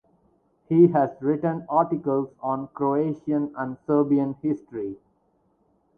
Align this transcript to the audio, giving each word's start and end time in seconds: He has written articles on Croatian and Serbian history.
He 0.67 0.87
has 0.87 1.11
written 1.21 1.63
articles 1.69 2.33
on 2.39 2.69
Croatian 2.73 3.53
and 3.55 3.77
Serbian 3.85 4.33
history. 4.41 4.95